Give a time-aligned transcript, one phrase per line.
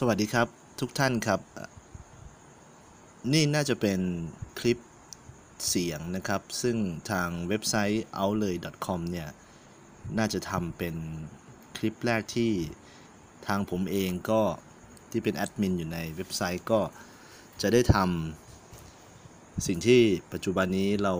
[0.00, 0.48] สวัสดีครับ
[0.80, 1.40] ทุกท่านครับ
[3.32, 4.00] นี่น่าจะเป็น
[4.58, 4.78] คลิป
[5.68, 6.76] เสียงนะครับ ซึ่ง
[7.10, 9.28] ทางเว็บไซต์ outlay.com เนี่ย
[10.18, 10.96] น่าจะทำเป็น
[11.76, 12.52] คลิปแรกที่
[13.46, 14.42] ทางผมเองก็
[15.10, 16.80] ที่เป็นแอดมินอยู่ในเว็บไซต์ก็
[17.62, 20.00] จะได้ทำสิ่งที่
[20.32, 21.14] ปัจจุบันนี้เรา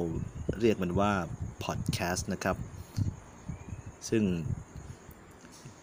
[0.60, 1.12] เรียกมันว่า
[1.64, 2.56] พอดแคสต์นะครับ
[4.08, 4.22] ซึ่ง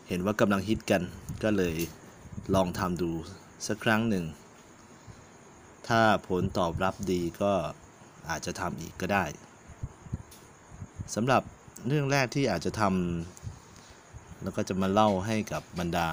[0.08, 1.02] เห็นว่ากำลังฮิตกัน
[1.46, 1.78] ก็เลย
[2.56, 3.12] ลองทำดู
[3.68, 4.26] สักครั้งหนึ่ง
[5.88, 7.54] ถ้าผลตอบรับดีก็
[8.30, 9.26] อาจจะทำอีกก็ได้
[11.16, 11.44] สำหรับ
[11.88, 16.08] เรื่องแรกที่อาจจะทำแล้วก็จะมาเล่าให้กับบรรดา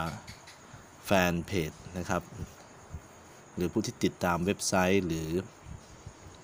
[1.06, 2.23] แฟนเพจนะครับ
[3.54, 5.28] หรือผู้ที่ติดตามเว็บไซต์หรือ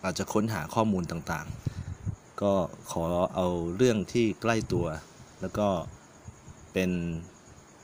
[0.04, 2.52] อาจจะค้นหาข้อมูลต่างๆ ก็
[2.90, 3.04] ขอ
[3.34, 4.86] เอาเรื่องที่ใกล้ตัว
[5.40, 5.68] แล้วก็
[6.72, 6.90] เป็น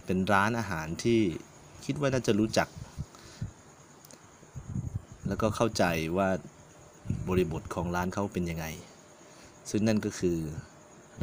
[0.04, 1.22] เป็นร้านอาหารที่
[1.84, 2.68] คิดว่าน่าจะรู้จัก
[5.28, 5.84] แล้วก็เข้าใจ
[6.16, 6.28] ว่า
[7.28, 8.66] บริบทของร้านเขาเป็นยังไง
[9.70, 10.38] ซึ่งนั่นก็คือ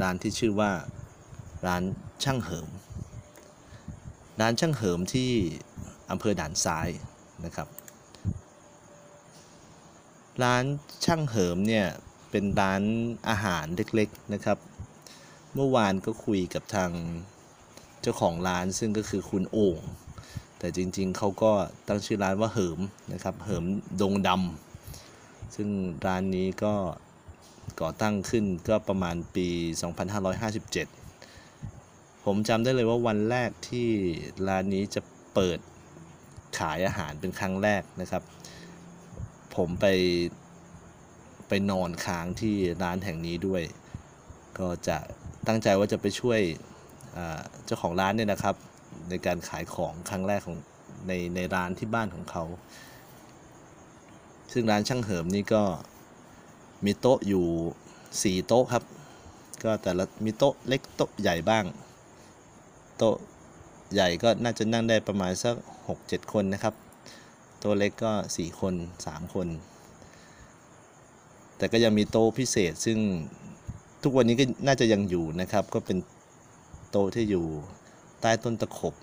[0.02, 0.72] ร้านที่ชื่อว่า
[1.68, 1.84] ร้าน
[2.24, 2.68] ช่างเหิม
[4.42, 5.32] ร้านช่างเหิมที่
[6.12, 6.90] อำเภอด่านซ้าย
[7.46, 7.68] นะครับ
[10.44, 10.64] ร้าน
[11.06, 11.88] ช่างเหิมเนี่ย
[12.32, 12.82] เป็นร้าน
[13.30, 14.58] อาหารเล็กๆนะครับ
[15.54, 16.92] เมื่อวานก็คุยกับทาง
[18.02, 19.80] เจ้าของร้านซึ่งก็คือคุณโอ่ง
[20.60, 21.52] แต่จริงๆเขาก็
[21.88, 22.80] ตั้งชื่อร้านว่าเหิม
[23.14, 23.66] นะครับ เหิม
[24.02, 25.70] ดงดำซึ่ง
[26.06, 26.74] ร้านนี้ก็
[27.82, 29.48] ก่อตั้งขึ้นก็ประมาณปี
[31.08, 33.88] 2557 ผมจำได้เลยว่าวันแรกที่
[34.48, 35.02] ร้านนี้จะ
[35.34, 35.60] เปิด
[36.60, 38.24] ขายอาหารเป็นครั้งแรกนะครับ
[39.56, 39.86] ผมไป
[41.48, 43.64] ไปนอนค้างที่ร้านแห่งนี้ด้วย
[44.60, 44.98] ก็จะ
[45.48, 46.40] ตั้งใจว่าจะไปช่วย
[47.66, 48.56] เจ้าของร้านเนี่ยนะครับ
[49.10, 50.58] ในการขายของครั้งแรกของ
[51.08, 52.44] ในในร้านที่บ้านของเขา
[54.54, 55.64] ซึ่งร้านช่างเหิมนี่ก็
[56.86, 58.84] มีโต๊ะอยู่ 4 โต๊ะครับ
[59.64, 61.66] ก็แต่ละมีโต๊ะเล็กโต๊ะใหญ่บ้าง
[62.98, 63.16] โต๊ะ
[63.94, 65.56] ใหญ่ก็น่าจะนั่งได้ประมาณสัก
[65.94, 66.74] 6-7 คนนะครับ
[67.60, 68.74] โต๊ะเล็กก็ 4 คน
[69.06, 69.48] 3 คน
[71.58, 72.98] แต่ก็ยังมีโต๊ะพิเศษซึ่ง
[74.04, 75.98] ทุกวันนี้ก็น่าจะยังอยู่นะครับ ก็เป็น
[76.92, 77.46] โต๊ะที่อยู่
[78.22, 78.94] ใต้ต้นตะขบ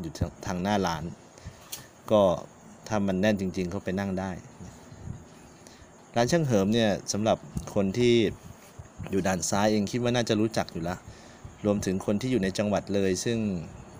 [0.00, 0.12] อยู่
[0.46, 1.04] ทางหน้าร้าน
[2.10, 2.22] ก็
[2.88, 4.30] ถ้ามันแน่นจริง ๆ เขาไปนั่งได้
[6.16, 7.38] ร้านช่างเหิมเนี่ยสำหรับ
[7.74, 8.14] คนที่
[9.10, 10.98] อยู่ด้านซ้ายเองคิดว่าน่าจะรู้จักอยู่ล้ว
[11.64, 13.38] รวมถึงคนที่อยู่ในจังหวัดเลย ซึ่ง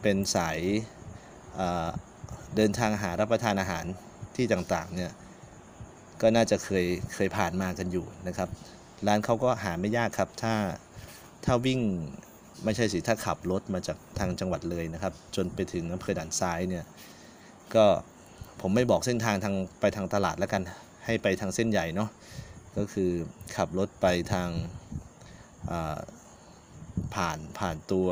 [0.03, 0.59] เป็นสาย
[2.57, 3.85] เดินทางหารับประทานอาหาร
[4.37, 5.13] ที่ต่างๆเนี่ย
[6.21, 6.85] ก็น่าจะเคย
[7.15, 8.49] เคยผ่านมากันอยู่นะครับ
[9.07, 10.55] ร้านเขาก็หาไม่ยากครับ ถ้า
[11.45, 11.81] ถ้าวิ่ง
[12.65, 16.85] ไม่ใช่สิถ้าขับรถมาจากทางจังหวัดเลยนะครับ จนไปถึงอำเภอด่านซ้ายเนี่ย
[17.75, 17.87] ก็
[18.61, 20.63] ผมไม่บอกเส้นทางทางไปทางตลาดแล้วกัน
[21.05, 22.11] ให้ไปทางเส้นใหญ่เนาะ
[22.77, 23.11] ก็คือ
[23.57, 24.49] ขับรถไปทาง
[27.15, 28.09] ผ่านผ่านตัว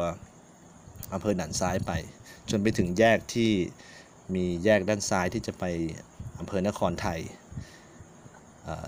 [1.13, 1.93] อำเภอด่านซ้ายไป
[2.51, 3.51] จนไปถึงแยกที่
[4.35, 5.65] มีแยกด้านซ้ายที่จะไป
[6.39, 7.21] อำเภอนครไทย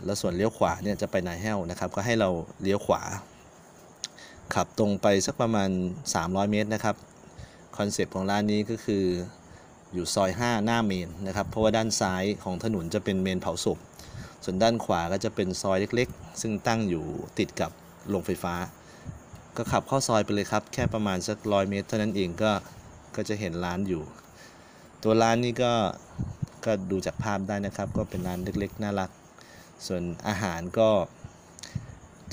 [0.05, 2.31] แล้วส่วนเลี้ยวขวาเนี่ยจะไปนายแห้วนะครับ ก็ให้เรา
[2.63, 3.03] เลี้ยวขวา
[4.55, 5.71] ขับตรงไปสักประมาณ
[6.11, 6.97] 300 เมตรนะครับ
[7.77, 9.05] คอนเซปต์ของร้านนี้ก็คือ
[9.93, 13.79] อยู่ซอย 5 หน้าเมนนะครับ เพราะว่าด้านซ้ายของถนนจะเป็นเมนเผาศพ
[14.45, 17.05] ส่วนด้านขวาก็จะเป็นซอยเล็กๆ ซึ่งตั้งอยู่
[17.39, 17.71] ติดกับ
[18.09, 18.55] โรงไฟฟ้า
[19.57, 22.53] ก็ขับเข้าซอยไปเลยครับ แค่ประมาณสักร้อยเมตร เท่านั้นเองก็
[23.17, 24.03] ก็จะเห็นร้านอยู่
[25.03, 25.73] ตัวร้านนี้ก็
[26.65, 29.11] ก็ดูจากภาพได้นะครับ ก็เป็นร้านเล็กๆ น่ารัก
[29.87, 30.91] ส่วนอาหารก็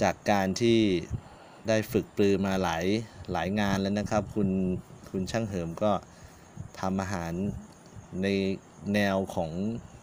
[0.02, 0.80] จากการที่
[1.68, 2.86] ได้ฝึกปรือมาหลาย
[3.32, 4.50] หลายงานแล้วนะครับ คุณ
[5.12, 5.92] คุณช่างเหิมก็
[6.80, 7.34] ทำอาหาร
[8.24, 8.28] ใน
[8.94, 9.52] แนวของ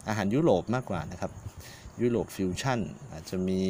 [0.08, 1.32] อาหารยุโรปมากกว่านะครับ
[2.02, 2.80] ยุโรปฟิวชั่น
[3.12, 3.62] อาจจะมี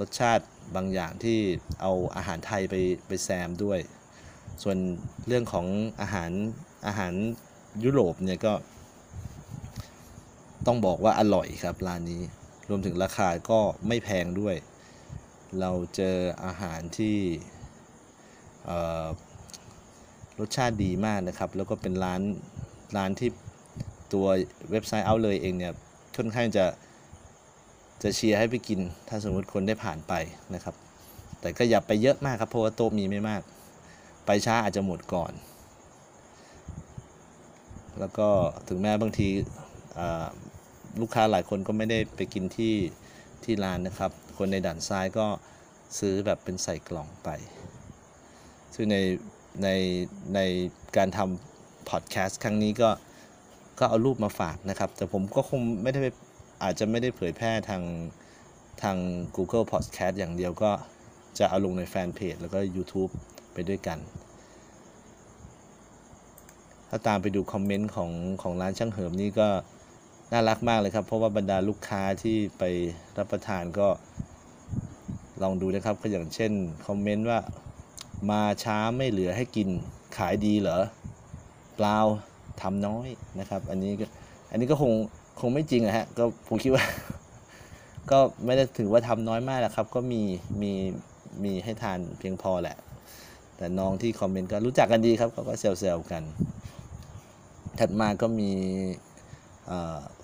[0.00, 1.38] รสชาติบางอย่างที่
[1.80, 2.74] เอาอาหารไทยไป
[3.06, 3.78] ไปแซมด้วย
[4.62, 4.76] ส่วน
[5.26, 5.66] เรื่องของ
[6.00, 6.30] อาหาร
[6.86, 7.14] อาหาร
[7.84, 8.52] ยุโรปเนี่ยก็
[10.66, 12.22] ต้องบอกว่าอร่อยครับร้านนี้
[12.68, 14.56] รวมถึงราคาก็ไม่แพงด้วย
[15.60, 17.18] เราเจออาหารที่
[20.38, 22.20] รสชาติดีมากนะครับ แล้วก็เป็นร้าน
[22.96, 23.30] ร้านที่
[24.12, 24.26] ตัว
[24.70, 25.72] เว็บไซต์เอาเลยเองเนี่ย
[26.16, 26.64] ค่อนข้างจะ
[28.02, 30.12] จะเชียร์ให้ไปกิน ถ้าสมมติคนได้ผ่านไป
[30.54, 30.74] นะครับ
[31.40, 33.42] แต่ก็อย่าไปเยอะมากครับเพราะว่าโต๊ะมีไม่มาก
[34.26, 35.32] ไปช้าอาจจะหมดก่อน
[37.98, 38.28] แล้วก็
[38.68, 39.28] ถึงแม้บางที
[41.00, 42.74] ลูกค้าหลายคนก็ไม่ได้ไปกินที่
[43.44, 45.26] ที่ร้านนะครับ คนในด่านซ้ายก็
[45.98, 47.28] ซื้อแบบเป็นใส่กล่องไป
[48.74, 48.96] ซึ่งใน
[49.62, 49.68] ใน
[50.34, 50.40] ใน
[50.96, 52.90] การทำพอดแคสต์ครั้งนี้ก็
[53.78, 56.06] ก็เอารูปมาฝากนะครับ แต่ผมก็คงไม่ได้ไป
[56.62, 57.82] อาจจะไม่ได้เผยแพร่ทาง
[58.82, 58.96] ทาง
[59.36, 60.70] Google Podcast อย่างเดียวก็
[61.38, 63.10] จะเอาลงในแฟนเพจแล้วก็ YouTube
[63.52, 63.98] ไปด้วยกัน
[66.88, 68.10] ถ้าตามไปดูคอมเมนต์ของ
[68.42, 69.48] ของร้านช่างเหิมนี่ก็
[70.32, 72.64] น่ารักมากเลยครับ เพราะว่าบรรดาลูกค้าที่ไป
[73.18, 73.88] รับประทานก็
[75.42, 76.52] ลองดูนะครับก็อย่างเช่น
[76.86, 77.38] คอมเมนต์ว่า
[78.30, 79.68] มาช้าไม่เหลือให้กิน
[80.16, 80.78] ขายดีเหรอ
[81.76, 81.98] เปล่า
[82.62, 83.08] ทำน้อย
[83.40, 84.06] นะครับ อันนี้ก็
[84.50, 84.92] อันนี้ก็คง
[85.40, 86.84] คงไม่จริงอะฮะก็ผมคิดว่า
[88.10, 90.22] ก็ไม่ได้ถือว่าทำน้อยมากหรอกครับ ก็มี
[90.62, 90.72] มี
[91.44, 92.76] มีให้ทานเพียงพอแหละ
[93.56, 96.22] แต่น้องที่ comment ก็รู้จักกันดีครับเขาก็เซลล์กัน
[97.78, 98.50] ถัดมาก็มี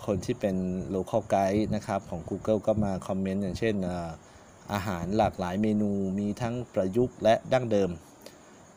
[0.04, 0.56] คนที่เป็น
[0.94, 3.74] local guide นะครับของ Google ก็มา comment อย่างเช่น
[4.72, 7.90] อาหารหลากหลายเมนูมีทั้งประยุกต์และดั้งเดิม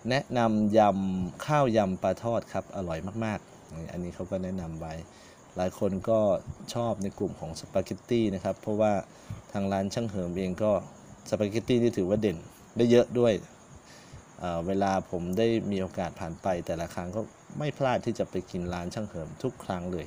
[0.09, 4.93] แนะนำยำข้าวยำปลาทอดครับอร่อยมากๆ อันนี้เขาก็แนะนำไว้
[5.55, 6.19] หลายคนก็
[6.73, 8.93] ชอบในกลุ่มของสปาเกตตี้นะครับ เพราะว่า
[9.53, 10.71] ทางร้านช่างเหิมเองก็
[11.29, 12.37] สปาเกตตี้นี่ถือว่าเด่น
[12.77, 13.33] ได้เยอะด้วย
[14.39, 17.21] เเวลาผมได้มีโอกาสผ่านไปแต่ละครั้งก็
[17.59, 20.05] ไม่พลาดที่จะไปกินร้านช่างเหิมทุกครั้งเลย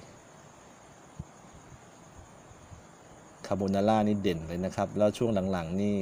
[3.40, 5.97] คาโบนาร่านี่เด่นเลยนะครับ แล้วช่วงหลังๆนี่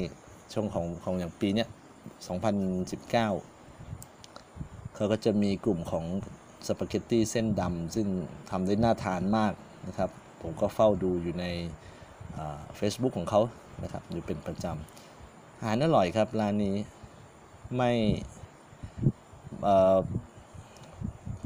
[0.52, 1.68] ช่วงของของอย่างปีเนี้ย
[2.46, 3.10] 2019
[4.94, 6.04] เขาก็จะมีกลุ่มของ
[6.66, 8.06] สปาเกตตี้เส้นดำซึ่ง
[8.50, 9.52] ทำได้น่าทานมาก
[9.86, 10.10] นะครับ
[10.42, 11.44] ผมก็เฝ้าดูอยู่ใน
[12.76, 13.40] เฟซบุ๊กของเขา
[13.82, 16.76] นะครับ อยู่เป็นประจำอาหารอร่อยครับร้านนี้
[17.76, 17.92] ไม่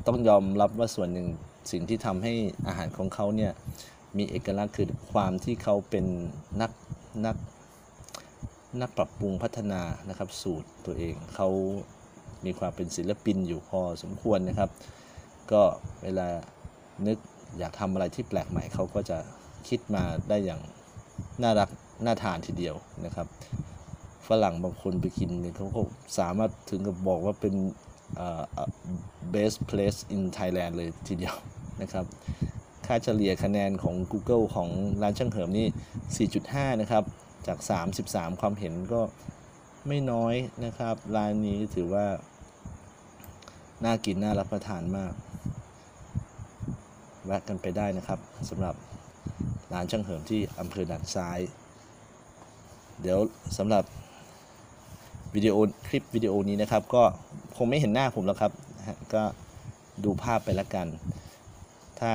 [0.07, 1.27] ต้องยอมรับว่าส่วนหนึ่ง
[1.71, 2.33] สิ่งที่ทำให้
[2.67, 3.53] อาหารของเขาเนี่ย
[4.19, 6.07] มีเอกลักษณ์คือความที่เขาเป็น
[6.61, 6.71] นัก
[7.27, 7.37] นัก
[8.81, 11.49] นักปรับปรุงพัฒนานะครับสูตรตัวเองเขา
[12.45, 14.71] มีความเป็นศิลปินอยู่พอสมควรนะครับ
[15.53, 15.63] ก็
[16.03, 16.29] เวลา
[17.07, 17.19] นึก
[17.59, 19.19] อยากทำอะไรที่แปลกใหม่เขาก็จะ
[19.69, 20.61] คิดมาได้อย่าง
[21.43, 21.69] น่ารัก
[22.05, 22.75] น่าทานทีเดียว
[23.05, 23.27] นะครับ
[24.29, 25.81] ฝรั่งบางคนไปกินเนี่ยเขาก็
[26.19, 27.55] สามารถถึงกับบอกว่าเป็น
[28.17, 28.43] เอ่อ
[29.35, 31.35] best place in Thailand เลยทีเดียว
[31.83, 32.05] นะครับ
[32.87, 34.69] ค่าเฉลี่ยคะแนนของ Google ของ
[35.03, 37.05] ร้านช่างเหิมนี่ 4.5 นะครับ
[37.47, 37.59] จาก
[37.99, 39.01] 33 ความเห็นก็
[39.89, 40.35] ไม่น้อย
[40.65, 42.07] นะครับ ร้านนี้ถือว่า
[43.85, 45.13] น่ากิน น่ารับประทานมาก
[47.25, 48.19] แวะกันไปได้นะครับ
[48.49, 48.75] สำหรับ
[49.73, 51.39] ร้านช่างเหิมที่อำเภอด่านซ้าย
[53.01, 53.19] เดี๋ยว
[53.59, 53.85] สำหรับ
[55.35, 55.57] วิดีโอ
[55.87, 57.03] คลิปวิดีโอนี้นะครับ ก็
[57.57, 58.53] คงไม่เห็นหน้าผมแล้วครับ
[59.15, 59.23] ก็
[60.05, 60.87] ดูภาพไปละกัน
[62.01, 62.13] ถ้า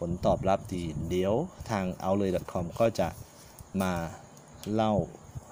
[0.00, 1.34] ผลตอบรับดี เดี๋ยว
[1.70, 3.08] ทาง outlet.com ก็จะ
[3.82, 3.92] มา
[4.72, 4.92] เล่า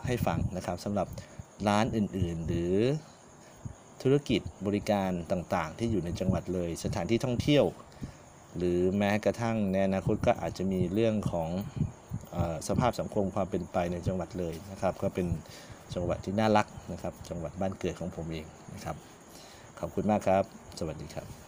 [0.06, 1.08] ให้ฟังนะครับสำหรับ
[1.68, 2.74] ร้านอื่นๆ หรือ
[4.02, 7.64] ธุรกิจบริการต่างๆ ที่อยู่ในจังหวัดเลย สถานที่ท่องเที่ยว
[8.56, 11.48] หรือแม้กระทั่งในอนาคตก็อาจจะมีเรื่องของ
[12.34, 12.36] อ
[12.68, 15.26] สภาพสังคมความเป็นไปในจังหวัดเลยนะครับ ก็เป็น
[15.94, 18.96] จังหวัดที่น่ารักนะครับ จังหวัดบ้านเกิดของผมเองนะครับ
[19.78, 20.44] ขอบคุณมากครับ
[20.78, 21.47] สวัสดีครับ